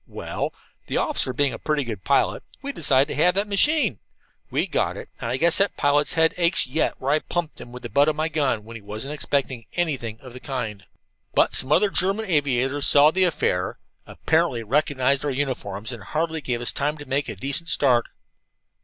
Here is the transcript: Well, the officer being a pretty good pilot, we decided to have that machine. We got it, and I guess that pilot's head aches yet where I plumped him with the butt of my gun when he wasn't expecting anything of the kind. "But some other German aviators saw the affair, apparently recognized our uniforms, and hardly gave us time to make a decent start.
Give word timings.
Well, 0.07 0.51
the 0.87 0.97
officer 0.97 1.31
being 1.31 1.53
a 1.53 1.59
pretty 1.59 1.83
good 1.83 2.03
pilot, 2.03 2.41
we 2.63 2.71
decided 2.71 3.09
to 3.09 3.23
have 3.23 3.35
that 3.35 3.47
machine. 3.47 3.99
We 4.49 4.65
got 4.65 4.97
it, 4.97 5.09
and 5.19 5.29
I 5.29 5.37
guess 5.37 5.59
that 5.59 5.77
pilot's 5.77 6.13
head 6.13 6.33
aches 6.37 6.65
yet 6.65 6.95
where 6.99 7.11
I 7.11 7.19
plumped 7.19 7.61
him 7.61 7.71
with 7.71 7.83
the 7.83 7.89
butt 7.91 8.07
of 8.09 8.15
my 8.15 8.27
gun 8.27 8.63
when 8.63 8.73
he 8.75 8.81
wasn't 8.81 9.13
expecting 9.13 9.67
anything 9.73 10.19
of 10.19 10.33
the 10.33 10.39
kind. 10.39 10.85
"But 11.35 11.53
some 11.53 11.71
other 11.71 11.91
German 11.91 12.25
aviators 12.25 12.87
saw 12.87 13.11
the 13.11 13.25
affair, 13.25 13.77
apparently 14.07 14.63
recognized 14.63 15.23
our 15.23 15.29
uniforms, 15.29 15.91
and 15.91 16.01
hardly 16.01 16.41
gave 16.41 16.61
us 16.61 16.71
time 16.71 16.97
to 16.97 17.05
make 17.05 17.29
a 17.29 17.35
decent 17.35 17.69
start. 17.69 18.07